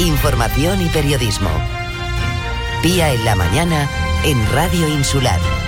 información 0.00 0.80
y 0.80 0.88
periodismo. 0.88 1.50
Pía 2.82 3.12
en 3.12 3.24
la 3.24 3.34
mañana 3.34 3.88
en 4.24 4.50
Radio 4.52 4.88
Insular. 4.88 5.59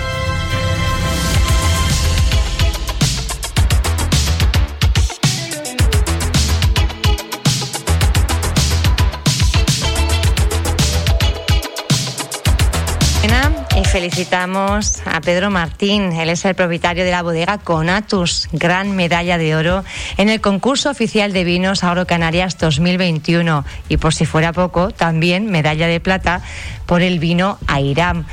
Felicitamos 13.93 15.03
a 15.05 15.21
Pedro 15.21 15.51
Martín. 15.51 16.13
Él 16.13 16.29
es 16.29 16.43
el 16.45 16.55
propietario 16.55 17.05
de 17.05 17.11
la 17.11 17.21
bodega 17.21 17.59
Conatus, 17.59 18.49
gran 18.51 18.95
medalla 18.95 19.37
de 19.37 19.55
oro 19.55 19.83
en 20.17 20.29
el 20.29 20.41
concurso 20.41 20.89
oficial 20.89 21.31
de 21.31 21.43
vinos 21.43 21.83
Agrocanarias 21.83 22.57
2021. 22.57 23.63
Y 23.89 23.97
por 23.97 24.15
si 24.15 24.25
fuera 24.25 24.51
poco, 24.51 24.89
también 24.89 25.45
medalla 25.45 25.85
de 25.85 25.99
plata 25.99 26.41
por 26.87 27.03
el 27.03 27.19
vino 27.19 27.59
Airam. 27.67 28.25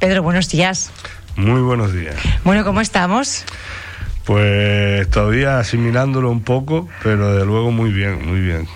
Pedro, 0.00 0.24
buenos 0.24 0.48
días. 0.48 0.90
Muy 1.36 1.60
buenos 1.60 1.92
días. 1.92 2.16
Bueno, 2.42 2.64
¿cómo 2.64 2.80
estamos? 2.80 3.44
Pues 4.28 5.08
todavía 5.08 5.58
asimilándolo 5.58 6.30
un 6.30 6.42
poco, 6.42 6.86
pero 7.02 7.34
de 7.34 7.46
luego 7.46 7.70
muy 7.70 7.90
bien, 7.90 8.28
muy 8.28 8.40
bien. 8.40 8.68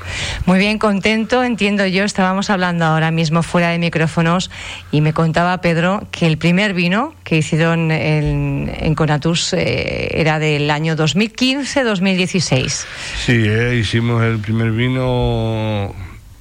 Muy 0.46 0.58
bien, 0.58 0.78
contento, 0.78 1.44
entiendo 1.44 1.86
yo. 1.86 2.04
Estábamos 2.04 2.48
hablando 2.48 2.86
ahora 2.86 3.10
mismo 3.10 3.42
fuera 3.42 3.68
de 3.68 3.78
micrófonos 3.78 4.50
y 4.92 5.02
me 5.02 5.12
contaba 5.12 5.60
Pedro 5.60 6.08
que 6.10 6.26
el 6.26 6.38
primer 6.38 6.72
vino 6.72 7.12
que 7.22 7.36
hicieron 7.36 7.90
en, 7.90 8.94
Conatus 8.94 9.52
eh, 9.52 10.08
era 10.18 10.38
del 10.38 10.70
año 10.70 10.96
2015-2016. 10.96 12.86
Sí, 13.26 13.44
eh, 13.46 13.76
hicimos 13.78 14.22
el 14.22 14.38
primer 14.38 14.70
vino 14.70 15.94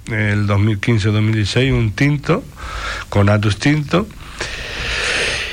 el 0.08 0.48
2015-2016, 0.48 1.74
un 1.74 1.92
tinto, 1.92 2.46
Conatus 3.10 3.58
tinto. 3.60 4.08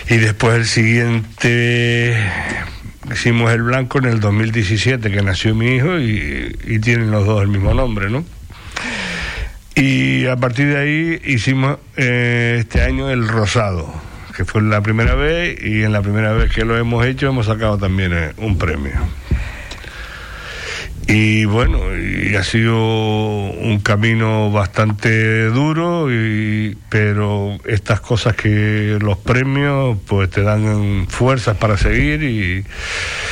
Y 0.08 0.18
después 0.18 0.54
el 0.54 0.64
siguiente 0.64 2.16
hicimos 3.12 3.52
el 3.52 3.62
blanco 3.62 3.98
en 3.98 4.06
el 4.06 4.20
2017 4.20 5.10
que 5.10 5.22
nació 5.22 5.54
mi 5.54 5.76
hijo 5.76 5.98
y, 5.98 6.78
tienen 6.80 7.10
los 7.10 7.26
dos 7.26 7.42
el 7.42 7.48
mismo 7.48 7.74
nombre, 7.74 8.08
¿no? 8.10 8.24
Y 9.74 10.26
a 10.26 10.36
partir 10.36 10.68
de 10.68 10.78
ahí 10.78 11.20
hicimos 11.24 11.78
eh, 11.96 12.56
este 12.60 12.82
año 12.82 13.10
el 13.10 13.28
rosado, 13.28 13.92
que 14.36 14.44
fue 14.44 14.62
la 14.62 14.80
primera 14.80 15.14
vez 15.14 15.58
y 15.62 15.82
en 15.82 15.92
la 15.92 16.02
primera 16.02 16.32
vez 16.32 16.52
que 16.52 16.64
lo 16.64 16.76
hemos 16.76 17.04
hecho 17.06 17.28
hemos 17.28 17.46
sacado 17.46 17.78
también 17.78 18.12
eh, 18.12 18.32
un 18.38 18.58
premio. 18.58 18.92
Y 21.10 21.46
bueno, 21.46 21.78
y 21.96 22.36
ha 22.36 22.44
sido 22.44 22.76
un 22.76 23.80
camino 23.82 24.50
bastante 24.50 25.46
duro, 25.46 26.12
y, 26.12 26.76
pero 26.90 27.56
estas 27.64 28.00
cosas 28.00 28.36
que 28.36 28.98
los 29.00 29.16
premios 29.16 29.96
pues 30.06 30.28
te 30.28 30.42
dan 30.42 31.06
fuerzas 31.08 31.56
para 31.56 31.78
seguir 31.78 32.22
y... 32.22 32.64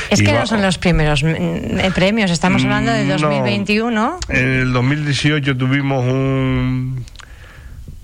Es 0.08 0.22
que 0.22 0.32
no 0.32 0.46
son 0.46 0.62
los 0.62 0.78
primeros 0.78 1.22
mm, 1.22 1.26
eh, 1.26 1.92
premios, 1.94 2.30
estamos 2.30 2.64
hablando 2.64 2.92
del 2.92 3.08
2021. 3.08 4.20
en 4.30 4.48
el 4.48 4.72
2018 4.72 5.56
tuvimos 5.58 6.02
un 6.04 7.04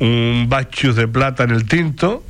un 0.01 0.47
bachus 0.49 0.97
de 0.97 1.07
plata 1.07 1.45
en 1.45 1.51
el 1.51 1.65
tinto. 1.65 2.25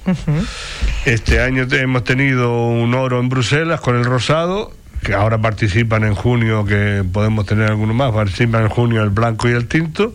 Este 1.07 1.41
año 1.41 1.67
hemos 1.71 2.05
tenido 2.05 2.69
un 2.69 2.95
oro 2.95 3.19
en 3.19 3.31
Bruselas 3.31 3.81
con 3.81 3.97
el 3.97 4.05
rosado 4.05 4.73
que 5.03 5.15
ahora 5.15 5.39
participan 5.39 6.05
en 6.05 6.15
junio, 6.15 6.65
que 6.65 7.05
podemos 7.11 7.47
tener 7.47 7.71
alguno 7.71 7.95
más, 7.95 8.13
participan 8.13 8.63
en 8.63 8.69
junio 8.69 9.03
el 9.03 9.11
blanco 9.11 9.49
y 9.49 9.53
el 9.53 9.67
tinto. 9.69 10.15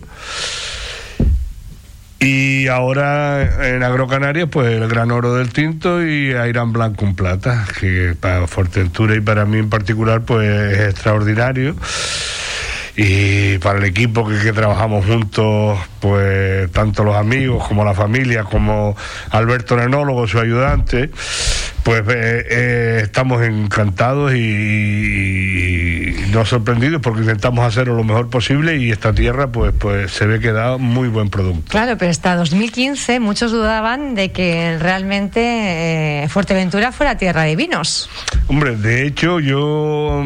Y 2.20 2.68
ahora 2.68 3.68
en 3.70 3.84
Agrocanarias, 3.84 4.50
pues 4.50 4.74
el 4.74 4.88
gran 4.88 5.12
oro 5.12 5.36
del 5.36 5.54
tinto 5.54 6.04
y 6.04 6.34
Airán 6.34 6.74
blanco 6.74 7.06
en 7.06 7.16
plata, 7.16 7.68
que 7.80 8.16
para 8.20 8.47
Fuerteventura 8.47 9.16
y 9.16 9.22
para 9.22 9.46
mí 9.46 9.59
en 9.59 9.70
particular, 9.70 10.22
pues 10.22 10.50
es 10.50 10.90
extraordinario 10.90 11.76
y 13.00 13.59
para 13.59 13.78
el 13.78 13.86
equipo 13.86 14.28
que, 14.28 14.52
trabajamos 14.52 15.06
juntos, 15.06 15.78
pues 16.00 16.72
tanto 16.72 17.03
los 17.03 17.16
amigos 17.16 17.68
como 17.68 17.86
la 17.86 17.94
familia, 17.94 18.44
como 18.44 18.97
Alberto 19.30 19.76
el 19.76 19.81
enólogo, 19.81 20.28
su 20.28 20.40
ayudante, 20.40 21.12
pues 21.88 22.03
eh, 22.09 22.46
eh, 22.50 23.00
estamos 23.02 23.42
encantados 23.44 24.34
y, 24.34 24.40
y, 24.40 26.31
no 26.34 26.46
sorprendidos 26.46 27.02
porque 27.02 27.22
intentamos 27.22 27.66
hacerlo 27.66 27.96
lo 27.96 28.03
mejor 28.03 28.30
posible 28.30 28.75
y 28.75 28.92
esta 28.92 29.14
tierra 29.14 29.48
pues, 29.53 29.74
pues 29.80 30.12
se 30.12 30.26
ve 30.26 30.42
que 30.42 30.52
da 30.52 30.76
muy 30.76 31.08
buen 31.08 31.30
producto. 31.30 31.72
Claro, 31.72 31.97
pero 31.97 32.12
hasta 32.12 32.36
2015 32.36 33.22
muchos 33.22 33.53
dudaban 33.53 34.16
de 34.16 34.34
que 34.34 34.78
realmente 34.78 36.24
eh, 36.24 36.28
Fuerteventura 36.28 36.92
fuera 36.92 37.16
tierra 37.16 37.44
de 37.44 37.56
vinos. 37.56 38.09
Hombre, 38.47 38.76
de 38.76 39.08
hecho 39.08 39.40
yo 39.40 40.26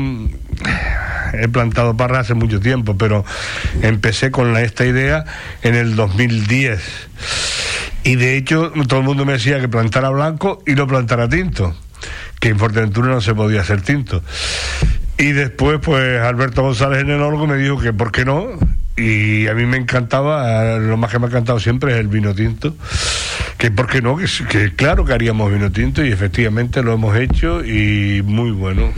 he 1.33 1.47
plantado 1.47 1.95
parras 1.95 2.21
hace 2.21 2.33
mucho 2.33 2.59
tiempo, 2.59 2.97
pero 2.97 3.23
empecé 3.83 4.31
con 4.31 4.57
esta 4.57 4.83
idea 4.83 5.25
en 5.61 5.75
el 5.75 5.95
2010. 5.95 6.81
Y 8.03 8.15
de 8.15 8.35
hecho, 8.35 8.71
todo 8.87 8.99
el 8.99 9.05
mundo 9.05 9.25
me 9.25 9.33
decía 9.33 9.59
que 9.59 9.67
plantara 9.67 10.09
blanco 10.09 10.63
y 10.65 10.73
no 10.73 10.87
plantara 10.87 11.29
tinto, 11.29 11.75
que 12.39 12.49
en 12.49 12.57
Fuerteventura 12.57 13.09
no 13.09 13.21
se 13.21 13.35
podía 13.35 13.61
hacer 13.61 13.81
tinto. 13.81 14.23
Y 15.17 15.33
después, 15.33 15.79
pues 15.83 16.19
Alberto 16.19 16.63
González, 16.63 17.01
el 17.01 17.11
enólogo, 17.11 17.45
me 17.45 17.57
dijo 17.57 17.79
que 17.79 17.93
por 17.93 18.11
qué 18.11 18.25
no. 18.25 18.47
Y 18.97 19.47
a 19.47 19.53
mí 19.53 19.65
me 19.65 19.77
encantaba, 19.77 20.77
lo 20.77 20.97
más 20.97 21.11
que 21.11 21.19
me 21.19 21.25
ha 21.25 21.29
encantado 21.29 21.59
siempre 21.59 21.93
es 21.93 21.99
el 21.99 22.07
vino 22.07 22.33
tinto. 22.33 22.75
Que 23.57 23.69
por 23.69 23.87
qué 23.87 24.01
no, 24.01 24.17
que, 24.17 24.25
que 24.49 24.75
claro 24.75 25.05
que 25.05 25.13
haríamos 25.13 25.51
vino 25.51 25.71
tinto 25.71 26.03
y 26.03 26.11
efectivamente 26.11 26.81
lo 26.81 26.93
hemos 26.93 27.15
hecho 27.15 27.63
y 27.63 28.23
muy 28.23 28.49
bueno. 28.51 28.91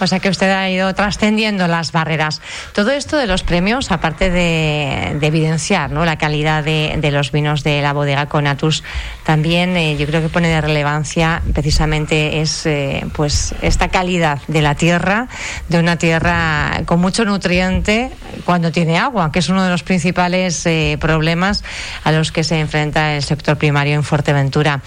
O 0.00 0.06
sea 0.06 0.20
que 0.20 0.28
usted 0.28 0.50
ha 0.50 0.68
ido 0.70 0.92
trascendiendo 0.94 1.66
las 1.66 1.92
barreras. 1.92 2.40
Todo 2.72 2.90
esto 2.90 3.16
de 3.16 3.26
los 3.26 3.42
premios, 3.42 3.90
aparte 3.90 4.30
de, 4.30 5.18
evidenciar 5.20 5.90
¿no? 5.90 6.04
la 6.04 6.16
calidad 6.16 6.64
de, 6.64 7.10
los 7.10 7.32
vinos 7.32 7.64
de 7.64 7.82
la 7.82 7.92
bodega 7.92 8.26
Conatus, 8.26 8.82
también 9.24 9.76
eh, 9.76 9.96
yo 9.96 10.06
creo 10.06 10.20
que 10.20 10.28
pone 10.28 10.48
de 10.48 10.60
relevancia 10.60 11.42
precisamente 11.54 12.40
es 12.40 12.66
eh, 12.66 13.04
pues 13.14 13.54
esta 13.62 13.88
calidad 13.88 14.40
de 14.46 14.62
la 14.62 14.74
tierra, 14.74 15.28
de 15.68 15.78
una 15.78 15.96
tierra 15.96 16.82
con 16.86 17.00
mucho 17.00 17.24
nutriente 17.24 18.10
cuando 18.48 18.72
tiene 18.72 18.96
agua, 18.96 19.30
que 19.30 19.40
es 19.40 19.50
uno 19.50 19.62
de 19.62 19.68
los 19.68 19.82
principales 19.82 20.64
eh, 20.64 20.96
problemas 20.98 21.62
a 22.02 22.12
los 22.12 22.32
que 22.32 22.42
se 22.44 22.58
enfrenta 22.58 23.14
el 23.14 23.22
sector 23.22 23.58
primario 23.58 23.92
en 23.92 24.02
Fuerteventura. 24.02 24.80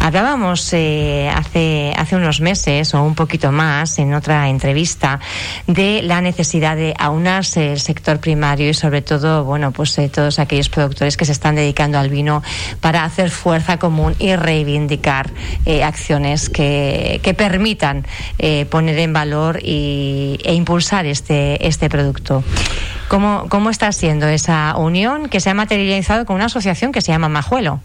Hablábamos 0.00 0.62
hace, 0.66 1.92
hace 1.96 2.16
unos 2.16 2.40
meses 2.40 2.94
o 2.94 3.04
un 3.04 3.14
poquito 3.14 3.52
más 3.52 4.00
en 4.00 4.14
otra 4.14 4.48
entrevista 4.48 5.20
de 5.68 6.02
la 6.02 6.20
necesidad 6.20 6.74
de 6.74 6.92
aunarse 6.98 7.70
el 7.70 7.78
sector 7.78 8.18
primario 8.18 8.68
y 8.68 8.74
sobre 8.74 9.00
todo, 9.00 9.44
bueno, 9.44 9.70
pues 9.70 9.96
eh, 9.98 10.08
todos 10.08 10.40
aquellos 10.40 10.68
productores 10.68 11.16
que 11.16 11.24
se 11.24 11.30
están 11.30 11.54
dedicando 11.54 12.00
al 12.00 12.10
vino 12.10 12.42
para 12.80 13.04
hacer 13.04 13.30
fuerza 13.30 13.78
común 13.78 14.16
y 14.18 14.34
reivindicar 14.34 15.30
eh, 15.66 15.84
acciones 15.84 16.50
que, 16.50 17.20
que 17.22 17.32
permitan 17.32 18.04
eh, 18.40 18.66
poner 18.66 18.98
en 18.98 19.12
valor 19.12 19.60
y, 19.62 20.40
e 20.42 20.52
impulsar 20.54 21.06
este, 21.06 21.64
este 21.64 21.88
producto. 21.88 22.42
¿Cómo, 23.08 23.46
¿Cómo 23.48 23.70
está 23.70 23.90
siendo 23.92 24.26
esa 24.26 24.76
unión 24.76 25.28
que 25.28 25.40
se 25.40 25.50
ha 25.50 25.54
materializado 25.54 26.26
con 26.26 26.36
una 26.36 26.46
asociación 26.46 26.92
que 26.92 27.00
se 27.00 27.12
llama 27.12 27.28
Majuelo? 27.28 27.80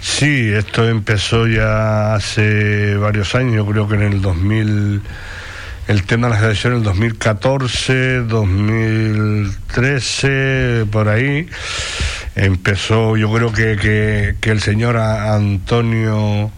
Sí, 0.00 0.50
esto 0.52 0.88
empezó 0.88 1.46
ya 1.46 2.14
hace 2.14 2.96
varios 2.96 3.34
años, 3.34 3.54
yo 3.54 3.66
creo 3.66 3.88
que 3.88 3.94
en 3.94 4.02
el 4.02 4.20
2000 4.20 5.02
el 5.86 6.02
tema 6.04 6.28
de 6.28 6.34
la 6.34 6.40
selección 6.40 6.74
en 6.74 6.78
el 6.78 6.84
2014, 6.84 8.18
2013, 8.20 10.86
por 10.90 11.08
ahí. 11.08 11.48
Empezó, 12.36 13.16
yo 13.16 13.32
creo 13.32 13.52
que, 13.52 14.36
que, 14.40 14.50
el 14.50 14.60
señor 14.60 14.96
Antonio 14.96 16.50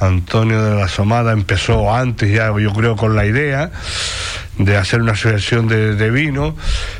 Antonio 0.00 0.62
de 0.62 0.76
la 0.76 0.88
Somada 0.88 1.32
empezó 1.32 1.94
antes 1.94 2.32
ya, 2.32 2.46
yo 2.58 2.72
creo, 2.72 2.96
con 2.96 3.14
la 3.16 3.26
idea 3.26 3.70
de 4.58 4.76
hacer 4.76 5.00
una 5.00 5.12
asociación 5.12 5.68
de, 5.68 6.10
vino 6.10 6.54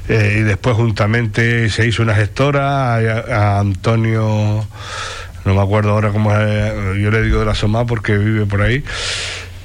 eh, 0.08 0.38
y 0.40 0.42
después 0.42 0.76
juntamente 0.76 1.68
se 1.70 1.86
hizo 1.86 2.02
una 2.02 2.14
gestora 2.14 2.96
a, 2.96 3.60
Antonio, 3.60 4.66
no 5.44 5.54
me 5.54 5.60
acuerdo 5.60 5.90
ahora 5.90 6.10
cómo 6.10 6.36
es, 6.36 6.72
yo 7.00 7.10
le 7.10 7.22
digo 7.22 7.40
de 7.40 7.46
la 7.46 7.54
Somada 7.54 7.84
porque 7.84 8.16
vive 8.16 8.46
por 8.46 8.62
ahí, 8.62 8.82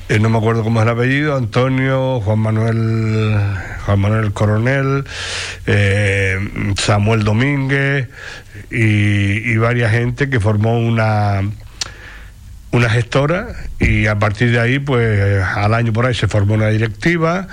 eh, 0.07 0.19
no 0.19 0.29
me 0.29 0.37
acuerdo 0.37 0.63
cómo 0.63 0.79
es 0.79 0.85
el 0.85 0.91
apellido, 0.91 1.35
Antonio, 1.35 2.19
Juan 2.21 2.39
Manuel, 2.39 3.37
Juan 3.85 3.99
Manuel 3.99 4.33
Coronel, 4.33 5.05
eh, 5.65 6.37
Samuel 6.77 7.23
Domínguez 7.23 8.07
y, 8.69 9.51
y 9.51 9.57
varias 9.57 9.91
gente 9.91 10.29
que 10.29 10.39
formó 10.39 10.79
una 10.79 11.41
una 12.71 12.89
gestora 12.89 13.47
y 13.79 14.07
a 14.07 14.19
partir 14.19 14.51
de 14.51 14.59
ahí, 14.59 14.79
pues 14.79 15.43
al 15.43 15.73
año 15.73 15.93
por 15.93 16.05
ahí 16.05 16.13
se 16.13 16.27
formó 16.27 16.53
una 16.53 16.69
directiva. 16.69 17.47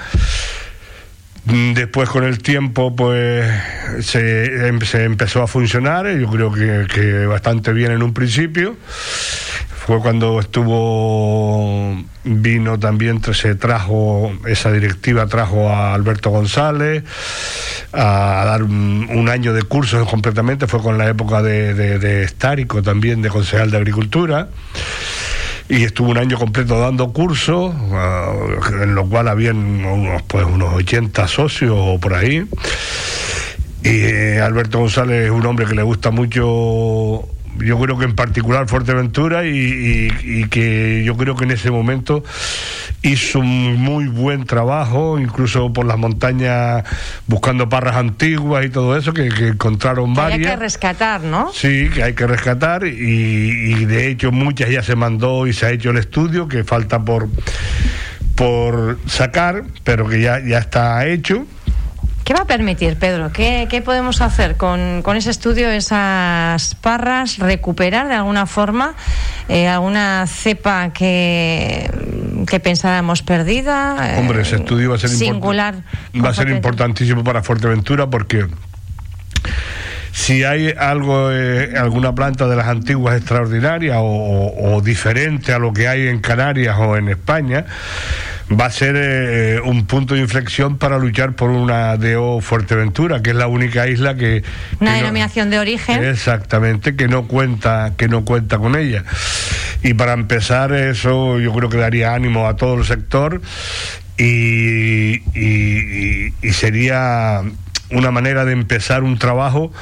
Mm, 1.46 1.74
después 1.74 2.08
con 2.08 2.24
el 2.24 2.38
tiempo 2.38 2.96
pues 2.96 3.48
se, 4.00 4.66
em, 4.66 4.80
se 4.80 5.04
empezó 5.04 5.42
a 5.42 5.46
funcionar, 5.46 6.08
yo 6.08 6.28
creo 6.28 6.52
que, 6.52 6.86
que 6.92 7.26
bastante 7.26 7.72
bien 7.72 7.92
en 7.92 8.02
un 8.02 8.12
principio 8.12 8.76
fue 9.86 10.00
cuando 10.00 10.40
estuvo 10.40 11.96
vino 12.24 12.76
también 12.76 13.22
se 13.32 13.54
trajo 13.54 14.32
esa 14.44 14.72
directiva 14.72 15.28
trajo 15.28 15.70
a 15.70 15.94
Alberto 15.94 16.30
González 16.30 17.04
a, 17.92 18.42
dar 18.44 18.64
un, 18.64 19.28
año 19.30 19.52
de 19.52 19.62
cursos 19.62 20.08
completamente 20.08 20.66
fue 20.66 20.82
con 20.82 20.98
la 20.98 21.08
época 21.08 21.40
de, 21.40 21.72
de, 21.74 22.24
Estárico 22.24 22.82
también 22.82 23.22
de 23.22 23.28
concejal 23.28 23.70
de 23.70 23.76
agricultura 23.76 24.48
y 25.68 25.84
estuvo 25.84 26.10
un 26.10 26.18
año 26.18 26.36
completo 26.36 26.80
dando 26.80 27.12
cursos 27.12 27.72
en 28.82 28.94
lo 28.96 29.08
cual 29.08 29.28
habían 29.28 29.56
unos 29.84 30.22
pues 30.22 30.44
unos 30.46 30.74
80 30.74 31.28
socios 31.28 31.76
o 31.78 32.00
por 32.00 32.14
ahí 32.14 32.44
y 33.84 33.88
eh, 33.88 34.40
Alberto 34.40 34.80
González 34.80 35.26
es 35.26 35.30
un 35.30 35.46
hombre 35.46 35.64
que 35.64 35.76
le 35.76 35.82
gusta 35.82 36.10
mucho 36.10 37.35
yo 37.58 37.78
creo 37.78 37.98
que 37.98 38.04
en 38.04 38.14
particular 38.14 38.68
Fuerteventura 38.68 39.44
y, 39.46 40.46
que 40.50 41.02
yo 41.04 41.16
creo 41.16 41.36
que 41.36 41.44
en 41.44 41.50
ese 41.50 41.70
momento 41.70 42.22
hizo 43.02 43.40
un 43.40 43.76
muy 43.76 44.06
buen 44.06 44.44
trabajo, 44.44 45.18
incluso 45.18 45.72
por 45.72 45.86
las 45.86 45.98
montañas 45.98 46.84
buscando 47.26 47.68
parras 47.68 47.96
antiguas 47.96 48.64
y 48.64 48.70
todo 48.70 48.96
eso, 48.96 49.12
que, 49.12 49.26
encontraron 49.26 50.14
varias. 50.14 50.38
Hay 50.38 50.44
que 50.46 50.56
rescatar, 50.56 51.22
¿no? 51.22 51.52
Sí, 51.52 51.88
que 51.92 52.02
hay 52.02 52.14
que 52.14 52.26
rescatar 52.26 52.86
y, 52.86 53.84
de 53.84 54.08
hecho 54.08 54.32
muchas 54.32 54.70
ya 54.70 54.82
se 54.82 54.96
mandó 54.96 55.46
y 55.46 55.52
se 55.52 55.66
ha 55.66 55.70
hecho 55.70 55.90
el 55.90 55.98
estudio, 55.98 56.48
que 56.48 56.64
falta 56.64 57.04
por, 57.04 57.28
por 58.34 58.98
sacar, 59.06 59.64
pero 59.84 60.08
que 60.08 60.20
ya, 60.20 60.40
ya 60.40 60.58
está 60.58 61.06
hecho 61.06 61.46
¿Qué 62.26 62.34
va 62.34 62.40
a 62.40 62.44
permitir, 62.44 62.96
Pedro? 62.96 63.30
¿Qué, 63.32 63.82
podemos 63.84 64.20
hacer 64.20 64.56
con, 64.56 65.04
ese 65.14 65.30
estudio, 65.30 65.70
esas 65.70 66.74
parras, 66.74 67.38
recuperar 67.38 68.08
de 68.08 68.14
alguna 68.14 68.46
forma 68.46 68.96
eh, 69.48 69.68
alguna 69.68 70.26
cepa 70.26 70.92
que, 70.92 71.88
que 72.48 72.58
pensáramos 72.58 73.22
perdida? 73.22 74.16
Hombre, 74.18 74.42
ese 74.42 74.56
estudio 74.56 74.90
va 74.90 74.96
a 74.96 74.98
ser 74.98 75.10
singular. 75.10 75.84
Va 76.16 76.30
a 76.30 76.34
ser 76.34 76.48
importantísimo 76.48 77.22
para 77.22 77.44
Fuerteventura 77.44 78.10
porque 78.10 78.48
si 80.10 80.42
hay 80.42 80.74
algo, 80.76 81.30
eh, 81.30 81.74
alguna 81.78 82.12
planta 82.12 82.48
de 82.48 82.56
las 82.56 82.66
antiguas 82.66 83.18
extraordinarias 83.18 83.98
o, 84.00 84.80
diferente 84.82 85.52
a 85.52 85.60
lo 85.60 85.72
que 85.72 85.86
hay 85.86 86.08
en 86.08 86.18
Canarias 86.18 86.74
o 86.76 86.96
en 86.96 87.08
España, 87.08 87.66
va 88.50 88.66
a 88.66 88.70
ser 88.70 88.94
eh, 88.96 89.60
un 89.64 89.86
punto 89.86 90.14
de 90.14 90.20
inflexión 90.20 90.78
para 90.78 90.98
luchar 90.98 91.34
por 91.34 91.50
una 91.50 91.96
DO 91.96 92.40
Fuerteventura, 92.40 93.22
que 93.22 93.30
es 93.30 93.36
la 93.36 93.48
única 93.48 93.88
isla 93.88 94.14
que 94.14 94.42
una 94.80 94.94
denominación 94.94 95.50
de 95.50 95.58
origen. 95.58 96.04
Exactamente, 96.04 96.96
que 96.96 97.08
no 97.08 97.26
cuenta 97.26 97.94
que 97.96 98.08
no 98.08 98.24
cuenta 98.24 98.58
con 98.58 98.76
ella. 98.76 99.04
Y 99.82 99.94
para 99.94 100.12
empezar 100.12 100.72
eso 100.72 101.38
yo 101.40 101.52
creo 101.52 101.68
que 101.68 101.78
daría 101.78 102.14
ánimo 102.14 102.46
a 102.46 102.56
todo 102.56 102.74
el 102.74 102.84
sector 102.84 103.42
y, 104.16 105.22
y 105.34 106.52
sería 106.52 107.42
una 107.90 108.10
manera 108.10 108.44
de 108.44 108.52
empezar 108.52 109.02
un 109.02 109.18
trabajo 109.18 109.72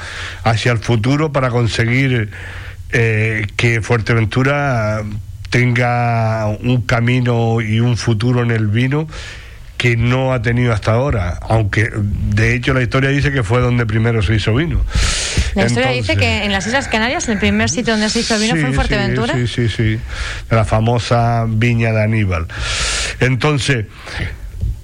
hacia 0.43 0.71
el 0.71 0.77
futuro 0.79 1.31
para 1.31 1.49
conseguir 1.49 2.29
eh, 2.91 3.47
que 3.57 3.81
Fuerteventura 3.81 5.03
tenga 5.55 6.47
un 6.47 6.81
camino 6.81 7.61
y 7.61 7.79
un 7.79 7.95
futuro 7.95 8.43
en 8.43 8.51
el 8.51 8.67
vino 8.67 9.07
que 9.77 9.95
no 9.95 10.33
ha 10.33 10.41
tenido 10.41 10.73
hasta 10.73 10.91
ahora, 10.91 11.39
aunque 11.43 11.89
de 11.93 12.55
hecho 12.55 12.73
la 12.73 12.81
historia 12.81 13.09
dice 13.09 13.31
que 13.31 13.41
fue 13.41 13.61
donde 13.61 13.85
primero 13.85 14.21
se 14.21 14.35
hizo 14.35 14.53
vino. 14.53 14.83
La 15.53 15.67
historia 15.67 15.91
dice 15.91 16.17
que 16.17 16.43
en 16.43 16.51
las 16.51 16.67
Islas 16.67 16.89
Canarias 16.89 17.29
el 17.29 17.39
primer 17.39 17.69
sitio 17.69 17.93
donde 17.93 18.09
se 18.09 18.19
hizo 18.19 18.37
vino 18.37 18.51
fue 18.51 18.65
en 18.65 18.73
Fuerteventura. 18.73 19.33
Sí, 19.33 19.47
sí, 19.47 19.69
sí, 19.69 19.97
la 20.49 20.65
famosa 20.65 21.45
viña 21.47 21.93
de 21.93 22.03
Aníbal. 22.03 22.47
Entonces, 23.21 23.85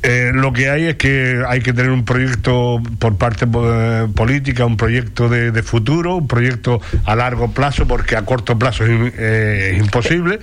eh, 0.04 0.32
lo 0.34 0.52
que 0.52 0.70
hay 0.70 0.86
es 0.86 0.96
que 0.96 1.44
hay 1.48 1.62
que 1.62 1.74
tener 1.74 1.92
un 1.92 2.06
proyecto 2.06 2.82
por 2.98 3.18
parte 3.18 3.46
eh, 3.46 4.08
política, 4.16 4.66
un 4.66 4.78
proyecto 4.78 5.30
de, 5.30 5.64
futuro, 5.64 6.16
un 6.16 6.28
proyecto 6.28 6.82
a 7.06 7.16
largo 7.16 7.52
plazo, 7.52 7.88
porque 7.88 8.16
a 8.16 8.26
corto 8.26 8.58
plazo 8.58 8.86
es, 8.86 9.14
eh, 9.18 9.78
imposible. 9.80 10.40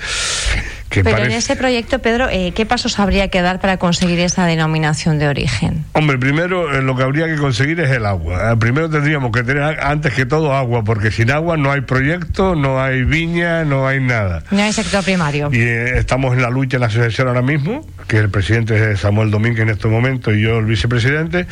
Pero 0.90 1.19
en 1.19 1.32
ese 1.32 1.56
proyecto, 1.56 1.99
Pedro, 1.99 2.29
¿qué 2.29 2.67
pasos 2.67 2.99
habría 2.99 3.29
que 3.29 3.43
dar 3.43 3.61
para 3.61 3.76
conseguir 3.76 4.20
esa 4.20 4.46
denominación 4.46 5.19
de 5.19 5.29
origen? 5.29 5.85
Hombre, 5.93 6.19
primero 6.19 6.81
lo 6.81 6.96
que 6.96 7.02
habría 7.02 7.26
que 7.26 7.37
conseguir 7.37 7.81
es 7.81 7.90
el 7.90 8.06
agua. 8.06 8.56
primero 8.58 8.88
tendríamos 8.88 9.32
que 9.32 9.43
tener 9.43 9.81
antes 9.81 10.14
que 10.14 10.26
todo 10.26 10.55
agua, 10.55 10.85
porque 10.85 11.11
sin 11.11 11.31
agua 11.31 11.56
no 11.56 11.70
hay 11.70 11.82
proyecto, 11.82 12.55
no 12.55 12.81
hay 12.81 13.05
viña, 13.05 13.64
no 13.64 13.87
hay 13.87 14.00
nada. 14.00 14.43
No 14.50 14.62
hay 14.62 14.73
sector 14.73 15.05
primario. 15.05 15.50
Y 15.52 15.61
estamos 15.61 16.35
en 16.35 16.43
la 16.43 16.50
lucha 16.50 16.76
en 16.76 16.82
la 16.82 16.87
asociación 16.87 17.29
ahora 17.29 17.43
mismo, 17.43 17.87
que 18.06 18.19
el 18.19 18.31
presidente 18.31 18.93
es 18.93 19.00
Samuel 19.00 19.31
Domínguez 19.31 19.62
en 19.62 19.70
este 19.70 19.88
momento 19.88 20.32
y 20.32 20.43
yo 20.43 20.58
el 20.58 20.67
vicepresidente, 20.67 21.46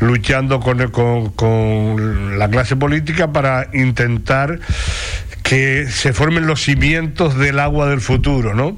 luchando 0.00 0.60
con, 0.60 1.30
con, 1.32 2.38
la 2.38 2.48
clase 2.48 2.76
política 2.76 3.32
para 3.32 3.68
intentar 3.72 4.58
que 5.48 5.86
se 5.88 6.12
formen 6.12 6.46
los 6.46 6.62
cimientos 6.62 7.38
del 7.38 7.58
agua 7.58 7.88
del 7.88 8.02
futuro, 8.02 8.54
¿no? 8.54 8.76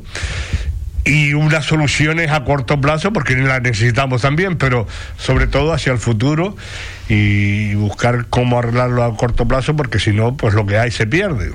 y 1.04 1.32
unas 1.34 1.64
soluciones 1.64 2.30
a 2.30 2.44
corto 2.44 2.80
plazo 2.80 3.12
porque 3.12 3.34
las 3.34 3.60
necesitamos 3.62 4.22
también, 4.22 4.56
pero 4.56 4.86
sobre 5.16 5.48
todo 5.48 5.72
hacia 5.72 5.92
el 5.92 5.98
futuro 5.98 6.56
y 7.08 7.74
buscar 7.74 8.26
cómo 8.30 8.58
arreglarlo 8.58 9.02
a 9.02 9.16
corto 9.16 9.48
plazo 9.48 9.74
porque 9.74 9.98
si 9.98 10.12
no, 10.12 10.36
pues 10.36 10.54
lo 10.54 10.66
que 10.66 10.78
hay 10.78 10.92
se 10.92 11.06
pierde. 11.08 11.52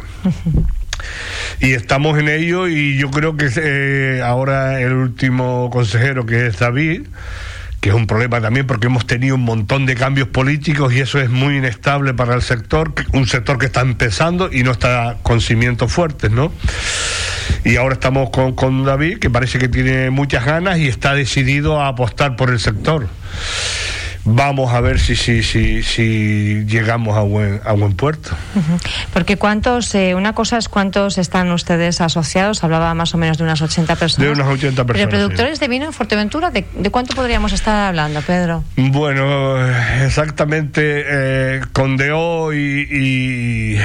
y 1.61 1.71
estamos 1.71 2.19
en 2.19 2.27
ello 2.27 2.67
y 2.67 2.97
yo 2.97 3.09
creo 3.11 3.37
que 3.37 3.49
eh, 3.55 4.21
ahora 4.21 4.81
el 4.81 4.93
último 4.93 5.69
consejero 5.71 6.25
que 6.25 6.47
es 6.47 6.59
David 6.59 7.03
que 7.85 7.89
es 7.89 7.95
un 7.95 8.07
problema 8.07 8.41
también 8.41 8.65
porque 8.65 8.87
hemos 8.87 9.05
tenido 9.05 9.35
un 9.35 9.43
montón 9.43 9.85
de 9.85 9.93
cambios 9.93 10.27
políticos 10.29 10.91
y 10.91 11.01
eso 11.01 11.19
es 11.19 11.29
muy 11.29 11.57
inestable 11.57 12.15
para 12.15 12.33
el 12.33 12.41
sector, 12.41 12.91
un 13.13 13.27
sector 13.27 13.59
que 13.59 13.67
está 13.67 13.81
empezando 13.81 14.49
y 14.51 14.63
no 14.63 14.71
está 14.71 15.17
con 15.21 15.39
cimientos 15.39 15.93
fuertes, 15.93 16.31
¿no? 16.31 16.51
Y 17.63 17.75
ahora 17.75 17.93
estamos 17.93 18.31
con, 18.31 18.55
con 18.55 18.85
David, 18.85 19.19
que 19.19 19.29
parece 19.29 19.59
que 19.59 19.67
tiene 19.67 20.09
muchas 20.09 20.45
ganas 20.45 20.79
y 20.79 20.87
está 20.87 21.13
decidido 21.13 21.79
a 21.79 21.89
apostar 21.89 22.35
por 22.35 22.49
el 22.49 22.59
sector 22.59 23.07
vamos 24.25 24.73
a 24.73 24.81
ver 24.81 24.99
si, 24.99 25.15
si, 25.15 25.43
si, 25.43 25.83
si 25.83 26.65
llegamos 26.65 27.15
a 27.15 27.21
buen, 27.21 27.61
a 27.63 27.73
buen 27.73 27.93
puerto. 27.93 28.31
Porque 29.13 29.37
cuántos, 29.37 29.93
eh, 29.95 30.15
una 30.15 30.33
cosa 30.33 30.57
es 30.57 30.67
cuántos 30.67 31.17
están 31.17 31.51
ustedes 31.51 32.01
asociados, 32.01 32.63
hablaba 32.63 32.93
más 32.93 33.13
o 33.13 33.17
menos 33.17 33.37
de 33.37 33.43
unas 33.43 33.61
80 33.61 33.95
personas. 33.95 34.27
De 34.27 34.33
unas 34.33 34.47
80 34.51 34.85
personas. 34.85 35.07
Pero 35.07 35.09
productores 35.09 35.59
de 35.59 35.67
vino 35.67 35.85
en 35.85 35.93
Fuerteventura, 35.93 36.51
¿de, 36.51 36.65
cuánto 36.91 37.15
podríamos 37.15 37.53
estar 37.53 37.87
hablando, 37.87 38.21
Pedro? 38.21 38.63
Bueno, 38.75 39.55
exactamente 40.03 41.03
eh, 41.07 41.61
con 41.71 41.95
DO 41.95 42.53
y 42.53 43.77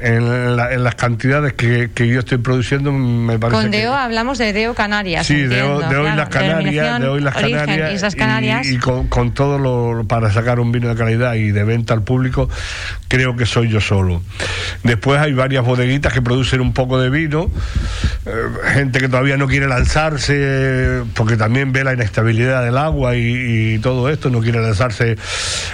en, 0.00 0.56
las 0.84 0.94
cantidades 0.94 1.54
que, 1.54 1.90
yo 1.96 2.20
estoy 2.20 2.38
produciendo, 2.38 2.92
me 2.92 3.38
parece. 3.38 3.60
Con 3.60 3.70
DEO 3.70 3.94
hablamos 3.94 4.38
de 4.38 4.52
DEO 4.52 4.74
Canarias. 4.74 5.26
Sí, 5.26 5.42
de, 5.42 5.62
hoy 5.62 5.80
las 6.16 6.28
Canarias, 6.28 7.00
de 7.00 7.08
hoy 7.08 7.20
las 7.20 8.14
Canarias. 8.14 8.66
Y, 8.66 8.78
con, 8.78 9.32
todo 9.32 9.58
para 10.08 10.30
sacar 10.32 10.60
un 10.60 10.72
vino 10.72 10.88
de 10.88 10.96
calidad 10.96 11.34
y 11.34 11.50
de 11.50 11.64
venta 11.64 11.94
al 11.94 12.02
público, 12.02 12.48
creo 13.08 13.36
que 13.36 13.46
soy 13.46 13.68
yo 13.68 13.80
solo. 13.80 14.22
Después 14.82 15.20
hay 15.20 15.32
varias 15.32 15.64
bodeguitas 15.64 16.12
que 16.12 16.22
producen 16.22 16.60
un 16.60 16.72
poco 16.72 16.98
de 16.98 17.10
vino, 17.10 17.50
eh, 18.26 18.30
gente 18.74 19.00
que 19.00 19.08
todavía 19.08 19.36
no 19.36 19.46
quiere 19.46 19.68
lanzarse 19.68 21.02
porque 21.14 21.36
también 21.36 21.72
ve 21.72 21.84
la 21.84 21.94
inestabilidad 21.94 22.64
del 22.64 22.78
agua 22.78 23.16
y, 23.16 23.78
todo 23.82 24.08
esto, 24.08 24.30
no 24.30 24.40
quiere 24.40 24.60
lanzarse 24.60 25.16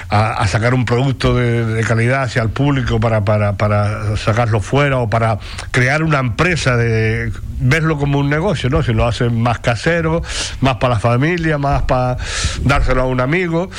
a, 0.09 0.47
sacar 0.47 0.75
un 0.75 0.85
producto 0.85 1.35
de, 1.35 1.82
calidad 1.85 2.23
hacia 2.23 2.42
el 2.42 2.50
público 2.50 3.00
para, 3.00 3.25
para, 3.25 3.54
para 3.54 4.16
sacarlo 4.16 4.61
fuera 4.61 4.99
o 4.99 5.09
para 5.09 5.38
crear 5.71 6.02
una 6.02 6.18
empresa 6.18 6.76
de 6.76 7.32
verlo 7.62 7.97
como 7.97 8.18
un 8.18 8.28
negocio, 8.28 8.68
¿no? 8.68 8.82
Si 8.82 8.92
lo 8.92 9.06
hacen 9.06 9.40
más 9.40 9.61
casero, 9.61 10.23
más 10.61 10.76
para 10.76 10.94
la 10.94 11.00
familia, 11.00 11.59
más 11.59 11.82
para 11.82 12.16
dárselo 12.62 13.02
a 13.02 13.06
un 13.06 13.21
amigo. 13.21 13.71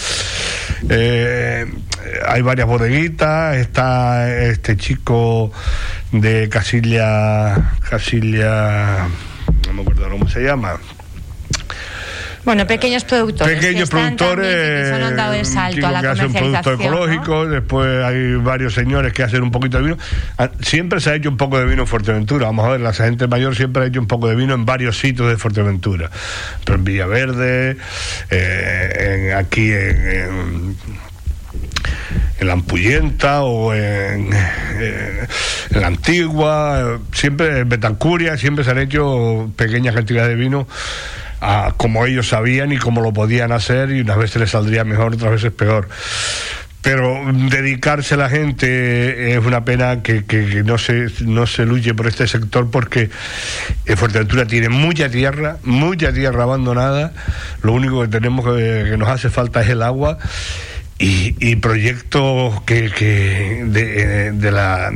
Eh, 0.89 1.65
hay 2.27 2.41
varias 2.41 2.67
bodeguitas, 2.67 3.55
está 3.57 4.29
este 4.43 4.77
chico 4.77 5.51
de 6.11 6.49
Casilla, 6.49 7.75
Casilla, 7.89 9.07
no 9.67 9.73
me 9.73 9.81
acuerdo 9.81 10.09
cómo 10.09 10.27
se 10.27 10.41
llama, 10.41 10.77
Bueno, 12.45 12.67
pequeños 12.67 13.05
productores. 13.05 13.57
Pequeños 13.57 13.89
productores. 13.89 14.89
Que 14.89 15.03
han 15.03 15.15
dado 15.15 15.33
el 15.33 15.45
salto 15.45 15.87
a 15.87 15.91
la 15.91 16.01
que 16.01 16.07
hacen 16.07 16.33
producto 16.33 16.73
ecológico, 16.73 17.47
después 17.47 18.03
hay 18.03 18.35
varios 18.35 18.73
señores 18.73 19.13
que 19.13 19.23
hacen 19.23 19.43
un 19.43 19.51
poquito 19.51 19.77
de 19.77 19.83
vino. 19.83 19.97
Ah, 20.37 20.49
siempre 20.61 20.99
se 20.99 21.11
ha 21.11 21.15
hecho 21.15 21.29
un 21.29 21.37
poco 21.37 21.57
de 21.57 21.65
vino 21.65 21.83
en 21.83 21.87
Fuerteventura. 21.87 22.47
Vamos 22.47 22.65
a 22.65 22.69
ver, 22.69 22.81
la 22.81 22.93
gente 22.93 23.27
mayor 23.27 23.55
siempre 23.55 23.83
ha 23.83 23.85
hecho 23.85 23.99
un 23.99 24.07
poco 24.07 24.27
de 24.27 24.35
vino 24.35 24.53
en 24.53 24.65
varios 24.65 24.99
sitios 24.99 25.29
de 25.29 25.37
Fuerteventura. 25.37 26.11
Pero 26.65 26.77
en 26.77 26.83
Villaverde, 26.83 27.77
eh, 28.29 29.33
aquí 29.37 29.71
en, 29.71 30.75
en 32.39 32.47
la 32.47 32.53
Ampuyenta 32.53 33.43
o 33.43 33.73
en, 33.73 34.29
eh, 34.33 35.27
en, 35.71 35.81
la 35.81 35.87
Antigua, 35.87 36.99
siempre 37.13 37.59
en 37.59 37.69
Betancuria, 37.69 38.37
siempre 38.37 38.65
se 38.65 38.71
han 38.71 38.79
hecho 38.79 39.49
pequeñas 39.55 39.95
cantidades 39.95 40.29
de 40.29 40.35
vino 40.35 40.67
como 41.77 42.05
ellos 42.05 42.29
sabían 42.29 42.71
y 42.71 42.77
como 42.77 43.01
lo 43.01 43.13
podían 43.13 43.51
hacer 43.51 43.91
y 43.91 44.01
unas 44.01 44.17
veces 44.17 44.37
les 44.37 44.51
saldría 44.51 44.83
mejor, 44.83 45.15
otras 45.15 45.31
veces 45.31 45.51
peor. 45.51 45.89
Pero 46.81 47.21
dedicarse 47.49 48.15
a 48.15 48.17
la 48.17 48.29
gente 48.29 49.33
es 49.33 49.45
una 49.45 49.63
pena 49.63 50.03
que, 50.03 50.23
no 50.65 50.77
se 50.77 51.07
no 51.21 51.47
se 51.47 51.65
luche 51.65 51.93
por 51.93 52.07
este 52.07 52.27
sector 52.27 52.69
porque 52.69 53.09
Fuerteventura 53.95 54.45
tiene 54.45 54.67
mucha 54.67 55.07
tierra, 55.09 55.57
mucha 55.63 56.11
tierra 56.11 56.43
abandonada, 56.43 57.13
lo 57.61 57.71
único 57.71 58.01
que 58.01 58.09
tenemos 58.09 58.45
que, 58.45 58.89
que 58.89 58.97
nos 58.97 59.07
hace 59.07 59.29
falta 59.29 59.61
es 59.61 59.69
el 59.69 59.81
agua 59.81 60.17
y, 60.99 61.55
proyectos 61.57 62.61
que, 62.61 62.89
que 62.91 63.63
de, 63.65 64.51
la 64.51 64.91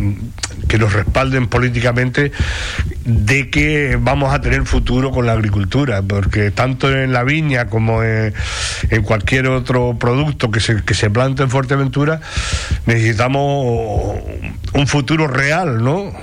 que 0.68 0.77
nos 0.77 0.94
respalden 0.94 1.48
políticamente 1.48 2.32
de 3.04 3.50
que 3.50 3.98
vamos 4.00 4.34
a 4.34 4.42
tener 4.42 4.63
futuro 4.63 5.12
con 5.12 5.25
la 5.25 5.34
agricultura 5.34 6.01
porque 6.01 6.51
tanto 6.51 6.94
en 6.94 7.13
la 7.13 7.24
viña 7.24 7.68
como 7.68 8.04
en, 8.04 8.34
cualquier 9.04 9.48
otro 9.48 9.98
producto 10.00 10.51
que 10.51 10.60
se, 10.60 10.84
que 10.84 10.94
se 10.94 11.10
plante 11.10 11.44
en 11.44 11.50
Fuerteventura 11.50 12.22
necesitamos 12.86 14.18
un 14.74 14.88
futuro 14.88 15.27
real 15.27 15.84
¿no? 15.84 16.13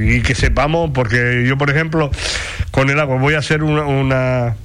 y 0.00 0.22
que 0.22 0.34
sepamos 0.34 0.90
porque 0.92 1.44
yo 1.46 1.56
por 1.58 1.70
ejemplo 1.70 2.10
con 2.70 2.90
el 2.90 2.98
agua 2.98 3.16
voy 3.18 3.34
a 3.34 3.38
hacer 3.38 3.62
una 3.62 4.56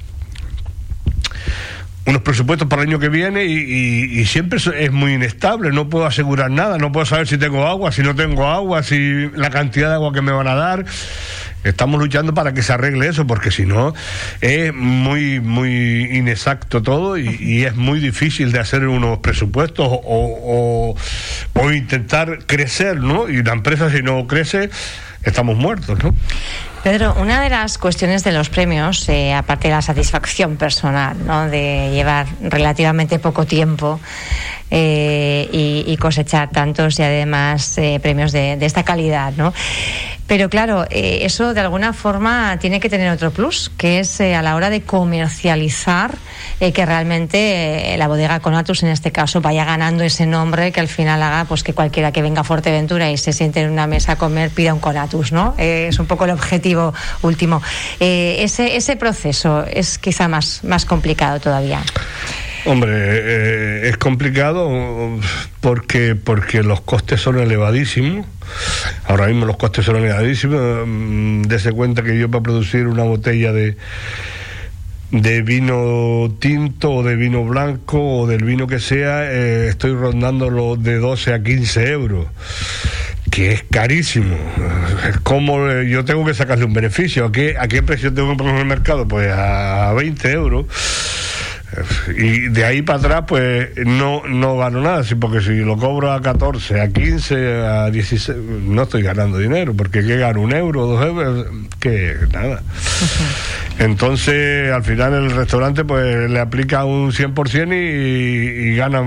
unos 2.05 2.22
presupuestos 2.22 2.67
para 2.67 2.81
el 2.81 2.89
año 2.89 3.00
que 3.00 3.10
viene 3.10 3.45
y, 3.45 4.25
siempre 4.25 4.60
es 4.77 4.91
muy 4.91 5.13
inestable, 5.13 5.72
no 5.72 5.89
puedo 5.89 6.05
asegurar 6.05 6.51
nada, 6.51 6.77
no 6.77 6.91
puedo 6.91 7.05
saber 7.05 7.27
si 7.27 7.38
tengo 7.38 7.65
agua, 7.67 7.91
si 7.91 8.01
no 8.01 8.15
tengo 8.15 8.48
agua, 8.48 8.83
si 8.83 9.29
la 9.36 9.50
cantidad 9.50 9.89
de 9.89 9.95
agua 9.95 10.12
que 10.12 10.22
me 10.22 10.31
van 10.31 10.48
a 10.48 10.55
dar. 10.55 10.86
Estamos 11.63 11.98
luchando 11.98 12.33
para 12.33 12.53
que 12.53 12.62
se 12.62 12.74
arregle 12.74 13.07
eso, 13.07 13.25
porque 13.25 13.50
si 13.50 13.65
no 13.65 13.93
es 14.41 14.74
muy 14.74 15.39
muy 15.39 16.10
inexacto 16.12 16.81
todo 16.81 17.17
y, 17.17 17.63
es 17.63 17.75
muy 17.75 18.01
difícil 18.01 18.51
de 18.51 18.60
hacer 18.60 18.86
unos 18.86 19.19
presupuestos 19.19 19.88
o, 19.89 20.95
o 21.53 21.72
intentar 21.72 22.39
crecer, 22.45 22.98
¿no? 23.00 23.29
Y 23.29 23.41
la 23.43 23.53
empresa 23.53 23.89
si 23.89 24.01
no 24.01 24.27
crece, 24.27 24.69
estamos 25.23 25.55
muertos, 25.57 26.03
¿no? 26.03 26.13
Pedro, 26.83 27.15
una 27.17 27.41
de 27.41 27.49
las 27.49 27.77
cuestiones 27.77 28.25
de 28.25 28.33
los 28.33 28.49
premios, 28.49 29.07
eh, 29.07 29.33
aparte 29.33 29.69
de 29.69 29.73
la 29.73 29.81
satisfacción 29.81 30.57
personal, 30.57 31.15
¿no? 31.25 31.49
de 31.49 31.91
llevar 31.93 32.27
relativamente 32.41 33.19
poco 33.19 33.45
tiempo 33.45 34.01
eh, 34.69 35.47
y, 35.87 35.95
cosechar 35.95 36.49
tantos 36.49 36.99
y 36.99 37.03
además 37.03 37.77
eh, 37.77 38.01
premios 38.01 38.33
de, 38.33 38.57
de, 38.57 38.65
esta 38.65 38.83
calidad, 38.83 39.31
¿no? 39.37 39.53
Pero 40.33 40.49
claro, 40.49 40.87
eh, 40.89 41.19
eso 41.21 41.53
de 41.53 41.59
alguna 41.59 41.93
forma 41.93 42.57
tiene 42.57 42.79
que 42.79 42.89
tener 42.89 43.11
otro 43.11 43.29
plus, 43.29 43.71
que 43.77 43.99
es 43.99 44.19
eh, 44.19 44.33
a 44.33 44.41
la 44.41 44.55
hora 44.55 44.71
de 44.71 44.81
comercializar 44.81 46.17
eh, 46.59 46.71
que 46.71 46.87
realmente 46.87 47.93
la 47.99 48.07
bodega 48.07 48.39
Conatus 48.39 48.81
en 48.81 48.89
este 48.89 49.11
caso 49.11 49.41
vaya 49.41 49.63
ganando 49.63 50.03
ese 50.03 50.25
nombre 50.25 50.71
que 50.71 50.79
al 50.79 50.87
final 50.87 51.21
haga 51.21 51.45
pues 51.45 51.61
que 51.61 51.75
cualquiera 51.75 52.11
que 52.11 52.23
venga 52.23 52.41
a 52.41 52.43
Fuerteventura 52.43 53.11
y 53.11 53.17
se 53.17 53.31
siente 53.31 53.61
en 53.61 53.69
una 53.69 53.85
mesa 53.85 54.13
a 54.13 54.15
comer 54.15 54.49
pida 54.49 54.73
un 54.73 54.79
Conatus, 54.79 55.31
¿no? 55.31 55.53
es 55.59 55.99
un 55.99 56.07
poco 56.07 56.25
el 56.25 56.31
objetivo 56.31 56.95
último. 57.21 57.61
ese, 57.99 58.75
ese 58.75 58.95
proceso 58.95 59.63
es 59.71 59.99
quizá 59.99 60.27
más, 60.27 60.63
más 60.63 60.85
complicado 60.85 61.39
todavía. 61.41 61.83
Hombre, 62.65 63.89
es 63.89 63.98
complicado 63.98 64.70
porque, 65.60 66.15
porque 66.15 66.63
los 66.63 66.82
costes 66.82 67.20
son 67.20 67.39
elevadísimos 67.39 68.25
Ahora 69.05 69.27
mismo 69.27 69.46
los 69.46 69.58
costes 69.58 69.86
son 69.86 69.98
elevadísimos. 69.98 70.88
Mm, 70.88 71.43
dese 71.43 71.72
cuenta 71.72 72.03
que 72.03 72.17
yo 72.17 72.29
para 72.29 72.43
producir 72.43 72.88
una 72.88 73.03
botella 73.03 73.51
de 73.51 73.77
de 75.12 75.43
vino 75.43 76.36
tinto 76.39 76.91
o 76.91 77.03
de 77.03 77.15
vino 77.15 77.43
blanco 77.43 78.22
o 78.22 78.27
del 78.27 78.43
vino 78.43 78.65
que 78.65 78.79
sea, 78.79 79.32
eh, 79.32 79.67
estoy 79.67 79.93
rondando 79.93 80.50
los 80.50 80.82
de 80.82 80.98
12 80.98 81.36
a 81.36 81.43
15 81.43 81.91
euros 81.91 82.27
que 83.29 83.51
es 83.51 83.63
carísimo. 83.63 84.36
Es 85.08 85.17
como 85.20 85.67
eh, 85.70 85.88
yo 85.89 86.03
tengo 86.05 86.25
que 86.25 86.34
sacarle 86.34 86.65
un 86.65 86.74
beneficio. 86.74 87.25
¿A 87.25 87.32
qué, 87.32 87.55
a 87.60 87.67
qué 87.67 87.82
precio 87.84 88.13
tengo 88.13 88.32
que 88.32 88.38
poner 88.38 88.55
en 88.55 88.62
el 88.62 88.67
mercado? 88.67 89.08
Pues 89.08 89.32
a 89.32 89.93
20 89.93 90.32
euros. 90.32 90.65
Y 92.15 92.49
de 92.49 92.65
ahí 92.65 92.81
para 92.81 92.99
atrás, 92.99 93.23
pues 93.27 93.69
no, 93.85 94.23
no 94.27 94.57
gano 94.57 94.81
nada, 94.81 95.03
porque 95.19 95.41
si 95.41 95.55
lo 95.57 95.77
cobro 95.77 96.11
a 96.11 96.21
14, 96.21 96.81
a 96.81 96.89
15, 96.89 97.61
a 97.65 97.89
16, 97.89 98.37
no 98.65 98.83
estoy 98.83 99.03
ganando 99.03 99.37
dinero, 99.37 99.73
porque 99.73 100.03
¿qué 100.03 100.17
gano? 100.17 100.41
¿Un 100.41 100.53
euro, 100.53 100.85
dos 100.85 101.05
euros? 101.05 101.47
Que 101.79 102.15
nada. 102.31 102.61
Entonces, 103.79 104.71
al 104.71 104.83
final 104.83 105.13
el 105.13 105.31
restaurante 105.31 105.83
pues 105.83 106.29
le 106.29 106.39
aplica 106.39 106.85
un 106.85 107.11
100% 107.11 107.73
y, 107.73 108.69
y 108.69 108.75
gana, 108.75 109.01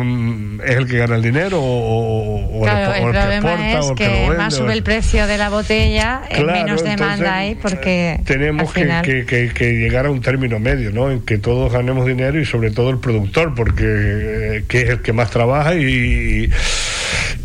es 0.65 0.77
el 0.77 0.87
que 0.87 0.99
gana 0.99 1.17
el 1.17 1.23
dinero 1.23 1.59
o, 1.63 2.63
claro, 2.63 2.95
el, 2.95 3.13
que 3.13 3.35
exporta 3.37 3.71
es 3.71 3.85
o 3.85 3.91
el 3.91 3.97
que, 3.97 4.05
que 4.05 4.37
más 4.37 4.55
sube 4.55 4.73
el 4.73 4.83
precio 4.83 5.27
de 5.27 5.39
la 5.39 5.49
botella, 5.51 6.23
menos 6.45 6.83
demanda 6.83 7.37
hay 7.37 7.55
porque 7.55 8.21
tenemos 8.25 8.73
que, 8.73 9.25
que, 9.25 9.73
llegar 9.75 10.07
a 10.07 10.11
un 10.11 10.21
término 10.21 10.59
medio, 10.59 10.91
¿no? 10.91 11.11
En 11.11 11.21
que 11.21 11.39
todos 11.39 11.73
ganemos 11.73 12.07
dinero 12.07 12.41
y 12.41 12.45
sobre 12.45 12.71
todo 12.71 12.91
el 12.91 12.99
productor, 12.99 13.55
porque 13.55 13.85
eh, 13.85 14.65
que 14.69 14.83
es 14.83 14.91
el 14.91 15.03
que 15.03 15.13
más 15.13 15.31
trabaja 15.31 15.75
y, 15.75 16.51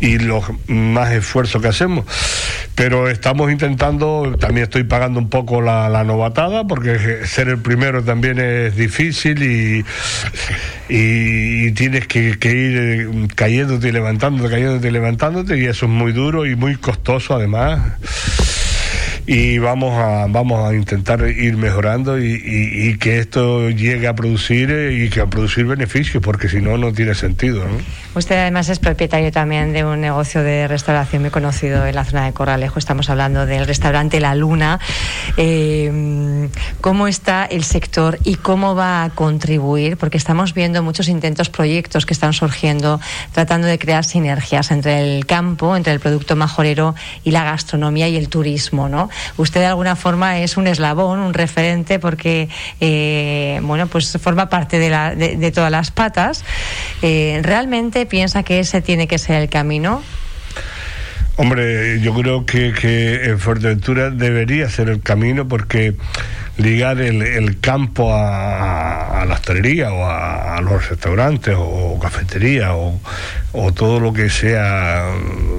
y 0.00 0.18
los 0.18 0.44
más 0.66 1.12
esfuerzos 1.12 1.62
que 1.62 1.68
hacemos. 1.68 2.04
Pero 2.74 3.08
estamos 3.08 3.52
intentando, 3.52 4.34
también 4.40 4.64
estoy 4.64 4.84
pagando 4.84 5.20
un 5.20 5.28
poco 5.28 5.60
la, 5.60 6.04
novatada, 6.04 6.66
porque 6.66 7.26
ser 7.26 7.48
el 7.48 7.58
primero 7.58 8.02
también 8.02 8.38
es 8.38 8.74
difícil 8.76 9.42
y, 9.42 9.84
y, 10.88 11.72
tienes 11.72 12.06
que, 12.06 12.38
que, 12.38 12.50
ir 12.50 12.78
eh, 12.78 13.28
cayéndote 13.34 13.88
y 13.88 13.92
levantándote, 13.92 14.50
cayéndote 14.50 14.88
y 14.88 14.90
levantándote, 14.90 15.58
y 15.58 15.66
eso 15.66 15.86
es 15.86 15.92
muy 15.92 16.12
duro 16.12 16.46
y 16.46 16.56
muy 16.56 16.76
costoso 16.76 17.34
además 17.34 17.80
y 19.26 19.58
vamos 19.58 19.94
a, 19.98 20.26
vamos 20.28 20.68
a 20.68 20.74
intentar 20.74 21.26
ir 21.28 21.56
mejorando 21.56 22.18
y, 22.18 22.96
que 22.98 23.18
esto 23.18 23.70
llegue 23.70 24.06
a 24.08 24.14
producir 24.14 24.70
eh, 24.70 25.04
y 25.04 25.08
que 25.08 25.20
a 25.20 25.26
producir 25.26 25.64
beneficios, 25.64 26.22
porque 26.22 26.48
si 26.48 26.60
no, 26.60 26.76
no 26.76 26.92
tiene 26.92 27.14
sentido. 27.14 27.64
Usted 28.14 28.36
además 28.36 28.68
es 28.68 28.78
propietario 28.78 29.32
también 29.32 29.72
de 29.72 29.86
un 29.86 30.00
negocio 30.00 30.42
de 30.42 30.68
restauración 30.68 31.22
muy 31.22 31.30
conocido 31.30 31.86
en 31.86 31.94
la 31.94 32.04
zona 32.04 32.26
de 32.26 32.34
Corralejo. 32.34 32.78
Estamos 32.78 33.08
hablando 33.08 33.46
del 33.46 33.66
restaurante 33.66 34.20
La 34.20 34.34
Luna. 34.34 34.80
Eh, 35.38 36.48
¿Cómo 36.82 37.06
está 37.06 37.46
el 37.46 37.64
sector 37.64 38.18
y 38.22 38.34
cómo 38.34 38.74
va 38.74 39.04
a 39.04 39.10
contribuir? 39.10 39.96
Porque 39.96 40.18
estamos 40.18 40.52
viendo 40.52 40.82
muchos 40.82 41.08
intentos, 41.08 41.48
proyectos 41.48 42.04
que 42.04 42.12
están 42.12 42.34
surgiendo 42.34 43.00
tratando 43.32 43.66
de 43.66 43.78
crear 43.78 44.04
sinergias 44.04 44.70
entre 44.70 45.16
el 45.16 45.24
campo, 45.24 45.74
entre 45.74 45.94
el 45.94 46.00
producto 46.00 46.36
majorero 46.36 46.94
y 47.24 47.30
la 47.30 47.44
gastronomía 47.44 48.08
y 48.08 48.16
el 48.16 48.28
turismo, 48.28 48.88
¿no? 48.88 49.08
usted 49.36 49.60
de 49.60 49.66
alguna 49.66 49.96
forma 49.96 50.38
es 50.38 50.56
un 50.56 50.66
eslabón, 50.66 51.18
un 51.18 51.34
referente, 51.34 51.98
porque 51.98 52.48
eh, 52.80 53.60
bueno, 53.62 53.86
pues 53.86 54.16
forma 54.20 54.48
parte 54.48 54.78
de, 54.78 55.50
todas 55.52 55.70
las 55.70 55.90
patas. 55.90 56.44
Eh, 57.00 57.40
¿Realmente 57.42 58.01
piensa 58.06 58.42
que 58.42 58.60
ese 58.60 58.80
tiene 58.80 59.06
que 59.06 59.18
ser 59.18 59.42
el 59.42 59.48
camino? 59.48 60.02
Hombre, 61.36 62.00
yo 62.00 62.14
creo 62.14 62.44
que, 62.44 62.72
que 62.72 63.24
en 63.24 63.38
Fuerteventura 63.38 64.10
debería 64.10 64.68
ser 64.68 64.90
el 64.90 65.00
camino 65.00 65.48
porque 65.48 65.94
ligar 66.58 67.00
el, 67.00 67.58
campo 67.60 68.14
a, 68.14 69.24
la 69.26 69.34
hostelería 69.34 69.92
o 69.92 70.06
a, 70.06 70.60
los 70.60 70.88
restaurantes 70.90 71.54
o, 71.58 71.98
cafetería 71.98 72.74
o, 72.74 73.00
o, 73.52 73.72
todo 73.72 73.98
lo 73.98 74.12
que 74.12 74.28
sea 74.28 75.06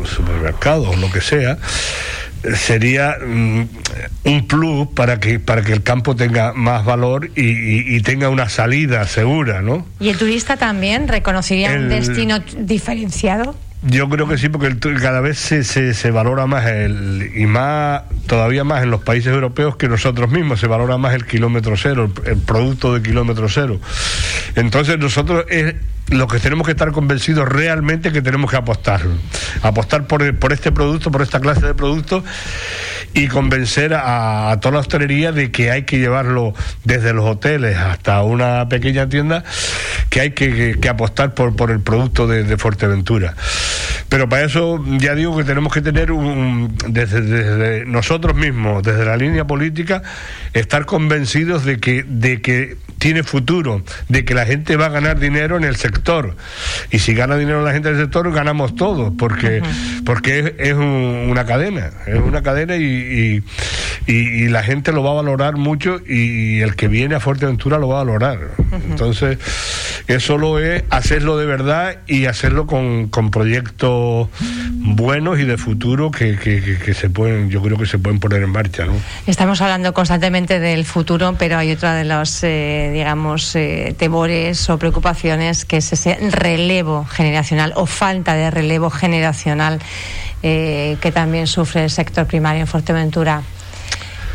supermercado 0.06 0.92
o 0.92 0.96
lo 0.96 1.12
que 1.12 1.22
sea 1.22 1.58
sería 2.56 3.18
mm, 3.26 3.62
un 4.26 4.48
plus 4.48 4.88
para 4.90 5.20
que 5.20 5.40
para 5.40 5.62
que 5.62 5.74
el 5.74 5.84
campo 5.84 6.16
tenga 6.16 6.54
más 6.54 6.86
valor 6.86 7.30
y, 7.36 8.02
tenga 8.02 8.30
una 8.30 8.50
salida 8.50 9.08
segura, 9.08 9.62
¿no? 9.62 9.86
¿Y 10.00 10.10
el 10.10 10.18
turista 10.18 10.58
también 10.58 11.08
reconocería 11.08 11.72
un 11.72 11.90
destino 11.90 12.40
diferenciado? 12.58 13.56
Yo 13.86 14.08
creo 14.08 14.30
que 14.30 14.38
sí, 14.38 14.48
porque 14.48 14.74
cada 14.98 15.20
vez 15.20 15.38
se, 15.38 15.64
se, 15.64 16.12
valora 16.12 16.46
más 16.46 16.66
el, 16.68 17.32
y 17.36 17.46
más, 17.46 18.04
todavía 18.28 18.64
más 18.64 18.82
en 18.82 18.92
los 18.92 19.04
países 19.04 19.34
europeos 19.34 19.76
que 19.76 19.90
nosotros 19.90 20.32
mismos, 20.32 20.62
se 20.62 20.68
valora 20.68 20.98
más 20.98 21.14
el 21.14 21.26
kilómetro 21.26 21.76
cero, 21.76 22.10
el, 22.26 22.38
producto 22.38 22.94
de 22.94 23.02
kilómetro 23.02 23.50
cero. 23.50 23.82
Entonces 24.56 24.98
nosotros 25.00 25.46
es 25.50 25.76
lo 26.14 26.28
que 26.28 26.40
tenemos 26.40 26.66
que 26.66 26.72
estar 26.72 26.92
convencidos 26.92 27.48
realmente 27.48 28.12
que 28.12 28.22
tenemos 28.22 28.50
que 28.50 28.58
apostar. 28.58 29.02
Apostar 29.62 30.08
por, 30.08 30.38
por 30.38 30.54
este 30.54 30.72
producto, 30.72 31.12
por 31.12 31.22
esta 31.22 31.40
clase 31.40 31.66
de 31.66 31.74
productos 31.74 32.24
y 33.14 33.28
convencer 33.28 33.94
a, 33.94 34.58
toda 34.62 34.76
la 34.76 34.80
hostelería 34.80 35.32
de 35.32 35.52
que 35.52 35.72
hay 35.72 35.84
que 35.84 36.00
llevarlo 36.00 36.54
desde 36.84 37.14
los 37.14 37.26
hoteles 37.26 37.78
hasta 37.78 38.24
una 38.24 38.68
pequeña 38.70 39.08
tienda, 39.08 39.44
que 40.10 40.22
hay 40.22 40.32
que, 40.32 40.80
apostar 40.90 41.34
por, 41.34 41.56
por 41.56 41.72
el 41.72 41.80
producto 41.80 42.28
de, 42.28 42.54
Fuerteventura. 42.58 43.36
Pero 44.10 44.30
para 44.30 44.44
eso 44.44 44.84
ya 45.00 45.16
digo 45.16 45.36
que 45.36 45.44
tenemos 45.44 45.74
que 45.74 45.82
tener 45.82 46.12
un, 46.12 46.76
desde, 46.88 47.22
desde, 47.22 47.86
nosotros 47.86 48.36
mismos, 48.36 48.84
desde 48.84 49.06
la 49.06 49.18
línea 49.18 49.46
política, 49.46 50.04
estar 50.54 50.86
convencidos 50.86 51.66
de 51.66 51.80
que, 51.80 52.04
de 52.08 52.42
que 52.42 52.78
tiene 53.00 53.24
futuro, 53.24 53.84
de 54.10 54.24
que 54.24 54.34
la 54.36 54.46
gente 54.46 54.78
va 54.78 54.86
a 54.86 54.90
ganar 54.90 55.20
dinero 55.20 55.58
en 55.58 55.64
el 55.64 55.76
sector. 55.76 56.03
Y 56.92 57.00
si 57.00 57.14
gana 57.14 57.36
dinero 57.36 57.64
la 57.64 57.74
gente 57.74 57.90
del 57.90 57.98
sector, 58.00 58.32
ganamos 58.32 58.76
todos, 58.76 59.14
porque, 59.18 59.62
porque 60.06 60.56
es, 60.58 60.74
una 60.74 61.46
cadena, 61.46 61.92
es 62.08 62.20
una 62.20 62.42
cadena 62.42 62.76
y, 62.76 63.44
y, 64.08 64.48
la 64.50 64.64
gente 64.64 64.92
lo 64.92 65.04
va 65.04 65.12
a 65.12 65.16
valorar 65.16 65.56
mucho 65.56 66.00
y, 66.08 66.60
el 66.62 66.76
que 66.76 66.88
viene 66.88 67.16
a 67.16 67.20
Fuerteventura 67.20 67.78
lo 67.78 67.88
va 67.88 68.02
a 68.02 68.04
valorar. 68.04 68.40
Entonces, 68.90 69.38
eso 70.08 70.38
lo 70.38 70.60
es 70.60 70.84
hacerlo 70.90 71.38
de 71.38 71.46
verdad 71.46 71.98
y 72.08 72.26
hacerlo 72.26 72.68
con, 72.68 73.08
con 73.08 73.32
proyectos 73.32 74.28
buenos 74.86 75.40
y 75.40 75.46
de 75.46 75.58
futuro 75.58 76.12
que, 76.12 76.38
que, 76.38 76.94
se 76.94 77.10
pueden, 77.10 77.50
yo 77.50 77.62
creo 77.62 77.78
que 77.78 77.86
se 77.86 77.98
pueden 77.98 78.20
poner 78.20 78.44
en 78.44 78.50
marcha. 78.50 78.86
¿no? 78.86 78.94
Estamos 79.26 79.62
hablando 79.62 79.94
constantemente 79.94 80.60
del 80.60 80.86
futuro, 80.86 81.36
pero 81.38 81.58
hay 81.58 81.72
otra 81.72 81.96
de 81.96 82.06
los... 82.06 82.44
Eh, 82.44 82.92
digamos, 82.94 83.56
eh, 83.56 83.96
temores 83.98 84.70
o 84.70 84.78
preocupaciones, 84.78 85.66
que 85.66 85.82
es 85.84 86.00
ese 86.00 86.18
relevo 86.32 87.06
generacional 87.06 87.74
o 87.76 87.86
falta 87.86 88.34
de 88.36 88.50
relevo 88.50 88.90
generacional 88.90 89.80
eh, 90.42 90.98
que 91.02 91.12
también 91.12 91.48
sufre 91.48 91.84
el 91.84 91.90
sector 91.90 92.26
primario 92.26 92.62
en 92.62 92.68
Fuerteventura. 92.68 93.42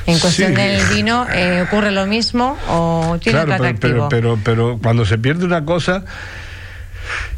En 0.06 0.18
cuestión 0.18 0.54
del 0.54 0.82
vino, 0.86 1.26
eh, 1.30 1.62
¿ocurre 1.66 1.90
lo 1.90 2.06
mismo 2.06 2.56
o 2.68 3.18
tiene 3.20 3.40
otro 3.40 3.54
atractivo? 3.54 4.08
Pero, 4.08 4.08
pero, 4.08 4.38
pero, 4.42 4.78
cuando 4.82 5.04
se 5.04 5.18
pierde 5.18 5.44
una 5.44 5.66
cosa, 5.66 6.04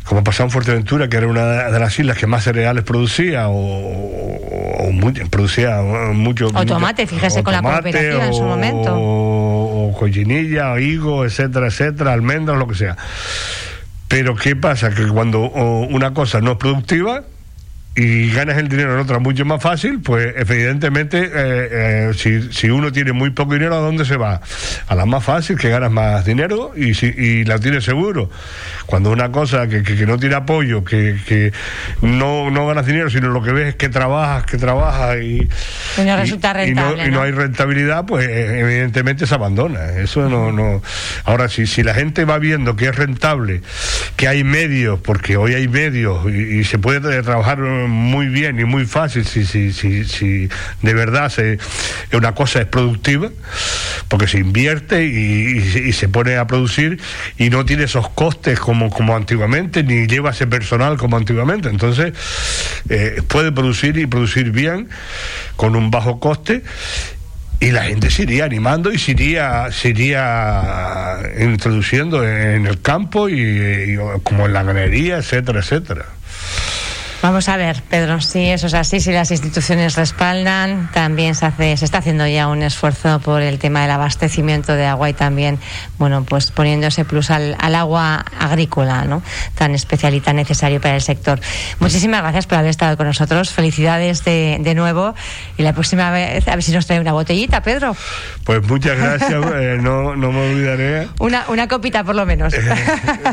como 0.04 0.24
pasó 0.24 0.42
en 0.44 0.50
Fuerteventura, 0.50 1.08
que 1.08 1.16
era 1.16 1.26
una 1.26 1.70
de 1.70 1.78
las 1.78 1.98
islas 1.98 2.16
que 2.16 2.26
más 2.26 2.44
cereales 2.44 2.84
producía, 2.84 3.46
o, 3.48 4.90
producía 5.30 5.80
mucho. 6.12 6.48
O 6.54 6.66
tomate, 6.66 7.06
fíjese 7.06 7.42
con 7.42 7.52
la 7.52 7.62
cooperativa 7.62 8.26
en 8.26 8.34
su 8.34 8.42
momento. 8.42 8.92
O, 8.92 9.96
collinilla, 9.98 10.78
higo, 10.80 11.24
etcétera, 11.24 11.66
etcétera, 11.68 12.12
almendras, 12.12 12.58
lo 12.58 12.66
que 12.66 12.74
sea. 12.74 12.96
Pero 14.10 14.34
¿qué 14.34 14.56
pasa? 14.56 14.90
Que 14.90 15.06
cuando 15.06 15.38
una 15.38 16.12
cosa 16.12 16.40
no 16.40 16.50
es 16.50 16.58
productiva, 16.58 17.22
y 18.00 18.30
ganas 18.30 18.56
el 18.56 18.68
dinero 18.68 18.94
en 18.94 19.00
otra 19.00 19.18
mucho 19.18 19.44
más 19.44 19.62
fácil, 19.62 20.00
pues 20.00 20.32
evidentemente 20.34 21.18
eh, 21.18 21.30
eh, 21.34 22.10
si, 22.14 22.50
si, 22.50 22.70
uno 22.70 22.90
tiene 22.90 23.12
muy 23.12 23.28
poco 23.30 23.52
dinero, 23.52 23.76
¿a 23.76 23.80
dónde 23.80 24.06
se 24.06 24.16
va? 24.16 24.40
A 24.86 24.94
la 24.94 25.04
más 25.04 25.22
fácil, 25.22 25.58
que 25.58 25.68
ganas 25.68 25.90
más 25.90 26.24
dinero 26.24 26.72
y, 26.74 26.94
si, 26.94 27.06
y 27.06 27.44
la 27.44 27.58
tienes 27.58 27.84
seguro. 27.84 28.30
Cuando 28.86 29.10
una 29.10 29.30
cosa 29.30 29.68
que, 29.68 29.82
que, 29.82 30.06
no 30.06 30.18
tiene 30.18 30.34
apoyo, 30.36 30.82
que, 30.82 31.18
que 31.26 31.52
no, 32.00 32.50
no 32.50 32.66
ganas 32.66 32.86
dinero, 32.86 33.10
sino 33.10 33.28
lo 33.28 33.42
que 33.42 33.52
ves 33.52 33.68
es 33.68 33.74
que 33.74 33.90
trabajas, 33.90 34.44
que 34.46 34.56
trabajas 34.56 35.18
y, 35.22 35.46
y 35.98 36.04
no 36.04 36.16
resulta 36.16 36.54
rentable. 36.54 37.06
Y 37.06 37.10
no, 37.10 37.20
hay 37.20 37.32
rentabilidad, 37.32 38.06
pues 38.06 38.26
eh, 38.26 38.60
evidentemente 38.60 39.26
se 39.26 39.34
abandona. 39.34 39.90
Eso 39.98 40.28
no, 40.30 40.52
no. 40.52 40.82
Ahora, 41.24 41.50
si, 41.50 41.66
si 41.66 41.82
la 41.82 41.92
gente 41.92 42.24
va 42.24 42.38
viendo 42.38 42.76
que 42.76 42.86
es 42.86 42.96
rentable, 42.96 43.60
que 44.16 44.26
hay 44.26 44.42
medios, 44.42 45.00
porque 45.00 45.36
hoy 45.36 45.52
hay 45.52 45.68
medios 45.68 46.26
y, 46.26 46.60
y 46.60 46.64
se 46.64 46.78
puede 46.78 47.22
trabajar 47.22 47.58
muy 47.90 48.28
bien 48.28 48.58
y 48.58 48.64
muy 48.64 48.86
fácil 48.86 49.24
si, 49.24 49.44
si, 49.44 49.72
si, 49.72 50.04
si 50.04 50.48
de 50.82 50.94
verdad 50.94 51.28
se, 51.30 51.58
una 52.12 52.34
cosa 52.34 52.60
es 52.60 52.66
productiva, 52.66 53.30
porque 54.08 54.26
se 54.26 54.38
invierte 54.38 55.04
y, 55.04 55.92
se 55.92 56.08
pone 56.08 56.36
a 56.36 56.46
producir 56.46 57.00
y 57.36 57.50
no 57.50 57.64
tiene 57.64 57.84
esos 57.84 58.08
costes 58.10 58.58
como, 58.58 58.90
como 58.90 59.14
antiguamente, 59.14 59.82
ni 59.82 60.06
lleva 60.06 60.30
ese 60.30 60.46
personal 60.46 60.96
como 60.96 61.16
antiguamente. 61.16 61.68
Entonces, 61.68 62.12
eh, 62.88 63.22
puede 63.28 63.52
producir 63.52 63.98
y 63.98 64.06
producir 64.06 64.50
bien 64.50 64.88
con 65.56 65.76
un 65.76 65.90
bajo 65.90 66.20
coste 66.20 66.62
y 67.60 67.72
la 67.72 67.84
gente 67.84 68.10
se 68.10 68.22
iría 68.22 68.46
animando 68.46 68.90
y 68.90 68.98
se 68.98 69.10
iría, 69.10 69.70
se 69.70 69.90
iría 69.90 71.18
introduciendo 71.38 72.26
en 72.26 72.66
el 72.66 72.80
campo 72.80 73.28
y 73.28 73.98
como 74.22 74.46
en 74.46 74.54
la 74.54 74.62
ganadería, 74.62 75.18
etcétera, 75.18 75.60
etcétera. 75.60 76.06
Vamos 77.22 77.50
a 77.50 77.58
ver, 77.58 77.82
Pedro, 77.90 78.22
si 78.22 78.46
eso 78.46 78.66
es 78.66 78.72
así, 78.72 78.98
si 78.98 79.12
las 79.12 79.30
instituciones 79.30 79.94
respaldan, 79.94 80.90
también 80.94 81.34
se 81.34 81.44
hace, 81.44 81.76
se 81.76 81.84
está 81.84 81.98
haciendo 81.98 82.26
ya 82.26 82.48
un 82.48 82.62
esfuerzo 82.62 83.20
por 83.20 83.42
el 83.42 83.58
tema 83.58 83.82
del 83.82 83.90
abastecimiento 83.90 84.72
de 84.72 84.86
agua 84.86 85.10
y 85.10 85.12
también, 85.12 85.58
bueno, 85.98 86.24
pues 86.24 86.50
poniendo 86.50 86.86
ese 86.86 87.04
plus 87.04 87.30
al, 87.30 87.56
agua 87.60 88.24
agrícola, 88.38 89.04
¿no? 89.04 89.22
Tan 89.54 89.74
especial 89.74 90.14
y 90.14 90.20
tan 90.20 90.36
necesario 90.36 90.80
para 90.80 90.94
el 90.94 91.02
sector. 91.02 91.40
Muchísimas 91.78 92.22
gracias 92.22 92.46
por 92.46 92.56
haber 92.56 92.70
estado 92.70 92.96
con 92.96 93.06
nosotros. 93.06 93.50
Felicidades 93.50 94.24
de, 94.24 94.56
de 94.58 94.74
nuevo 94.74 95.14
y 95.58 95.62
la 95.62 95.74
próxima 95.74 96.10
vez 96.10 96.48
a 96.48 96.54
ver 96.54 96.62
si 96.62 96.72
nos 96.72 96.86
trae 96.86 97.00
una 97.00 97.12
botellita, 97.12 97.62
Pedro. 97.62 97.94
Pues 98.44 98.66
muchas 98.66 98.96
gracias, 98.96 99.44
eh, 99.54 99.78
no, 99.78 100.16
no 100.16 100.32
me 100.32 100.52
olvidaré. 100.52 101.08
Una, 101.18 101.44
una 101.48 101.68
copita 101.68 102.02
por 102.02 102.14
lo 102.14 102.24
menos. 102.24 102.54
Eh, 102.54 102.62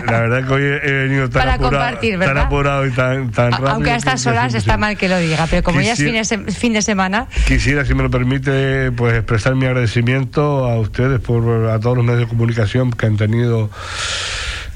la 0.05 0.19
verdad 0.19 0.45
que 0.45 0.53
hoy 0.53 0.63
he 0.63 0.91
venido 0.91 1.29
tan, 1.29 1.47
apurado, 1.47 1.97
tan 2.19 2.37
apurado 2.37 2.85
y 2.85 2.91
tan, 2.91 3.31
tan 3.31 3.53
rápido 3.53 3.76
aunque 3.77 3.91
a 3.91 3.95
estas 3.95 4.25
horas 4.25 4.53
está 4.53 4.77
mal 4.77 4.97
que 4.97 5.07
lo 5.07 5.17
diga, 5.19 5.47
pero 5.49 5.63
como 5.63 5.81
ya 5.81 5.93
es 5.93 5.99
fin 6.57 6.73
de, 6.73 6.81
semana. 6.81 7.27
Quisiera, 7.47 7.85
si 7.85 7.93
me 7.93 8.03
lo 8.03 8.09
permite, 8.09 8.91
pues 8.91 9.15
expresar 9.15 9.55
mi 9.55 9.65
agradecimiento 9.65 10.65
a 10.65 10.79
ustedes 10.79 11.19
por 11.19 11.69
a 11.69 11.79
todos 11.79 11.97
los 11.97 12.05
medios 12.05 12.21
de 12.21 12.27
comunicación 12.27 12.91
que 12.91 13.05
han 13.05 13.17
tenido, 13.17 13.69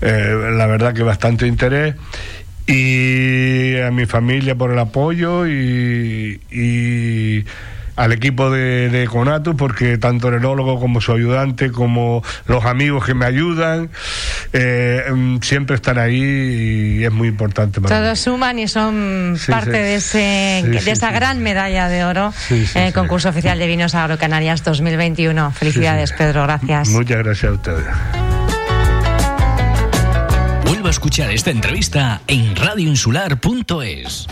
eh, 0.02 0.52
la 0.56 0.68
verdad 0.68 0.94
que 0.94 1.04
bastante 1.04 1.48
interés 1.48 1.96
y 2.68 3.78
a 3.80 3.92
mi 3.92 4.06
familia 4.06 4.56
por 4.56 4.72
el 4.72 4.80
apoyo 4.80 5.48
y 5.48 6.40
al 8.02 8.14
equipo 8.14 8.50
de, 8.50 8.90
de, 8.90 9.06
Conatus, 9.06 9.56
porque 9.56 10.00
tanto 10.00 10.30
el 10.30 10.36
enólogo 10.36 10.80
como 10.80 11.02
su 11.02 11.12
ayudante, 11.12 11.72
como 11.72 12.24
los 12.48 12.66
amigos 12.66 13.06
que 13.06 13.14
me 13.14 13.26
ayudan, 13.26 13.92
eh, 14.54 15.04
mm, 15.14 15.38
siempre 15.42 15.76
están 15.76 16.00
ahí 16.00 16.98
y 17.00 17.06
es 17.06 17.12
muy 17.12 17.28
importante 17.28 17.80
para 17.80 17.96
Todos 17.96 18.20
suman 18.20 18.58
y 18.58 18.68
son 18.68 19.38
parte 19.48 19.70
de, 19.70 19.96
ese, 19.96 20.64
de 20.66 20.92
esa 20.92 21.12
gran 21.12 21.44
medalla 21.44 21.90
de 21.90 22.04
oro 22.04 22.34
en 22.50 22.82
el 22.82 22.94
concurso 22.94 23.30
oficial 23.30 23.60
de 23.60 23.68
vinos 23.68 23.94
agrocanarias 23.94 24.64
2021. 24.64 25.52
Felicidades, 25.52 26.12
Pedro, 26.14 26.42
gracias. 26.44 26.90
Muchas 26.90 27.20
gracias 27.20 27.52
a 27.52 27.54
ustedes. 27.54 27.86
Vuelvo 30.66 30.88
a 30.88 30.92
escuchar 30.92 31.30
esta 31.30 31.52
entrevista 31.52 32.22
en 32.26 32.56
radioinsular.es. 32.56 34.28